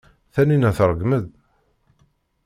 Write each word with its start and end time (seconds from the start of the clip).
Taninna 0.33 0.71
tṛeggem-d. 0.77 1.25